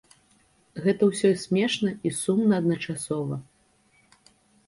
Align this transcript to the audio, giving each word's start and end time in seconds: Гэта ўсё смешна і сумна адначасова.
Гэта 0.83 1.09
ўсё 1.09 1.29
смешна 1.43 1.91
і 2.09 2.13
сумна 2.21 2.53
адначасова. 2.61 3.35